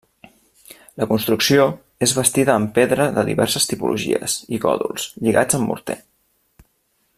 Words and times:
La 1.01 1.07
construcció 1.11 1.65
és 2.07 2.13
bastida 2.21 2.55
amb 2.61 2.73
pedra 2.79 3.07
de 3.19 3.25
diverses 3.29 3.69
tipologies 3.73 4.39
i 4.59 4.61
còdols, 4.67 5.07
lligats 5.27 5.59
amb 5.59 5.73
morter. 5.73 6.01